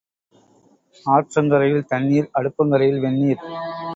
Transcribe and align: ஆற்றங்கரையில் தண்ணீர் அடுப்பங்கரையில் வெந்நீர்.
ஆற்றங்கரையில் 1.05 1.85
தண்ணீர் 1.85 2.31
அடுப்பங்கரையில் 2.33 2.99
வெந்நீர். 2.99 3.43